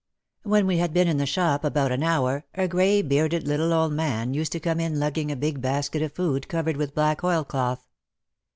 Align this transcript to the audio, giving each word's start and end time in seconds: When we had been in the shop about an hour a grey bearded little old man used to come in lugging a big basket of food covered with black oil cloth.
When 0.41 0.65
we 0.65 0.77
had 0.79 0.95
been 0.95 1.07
in 1.07 1.17
the 1.17 1.27
shop 1.27 1.63
about 1.63 1.91
an 1.91 2.01
hour 2.01 2.43
a 2.55 2.67
grey 2.67 3.03
bearded 3.03 3.47
little 3.47 3.71
old 3.71 3.93
man 3.93 4.33
used 4.33 4.51
to 4.53 4.59
come 4.59 4.79
in 4.79 4.99
lugging 4.99 5.31
a 5.31 5.35
big 5.35 5.61
basket 5.61 6.01
of 6.01 6.11
food 6.13 6.47
covered 6.47 6.77
with 6.77 6.95
black 6.95 7.23
oil 7.23 7.43
cloth. 7.43 7.85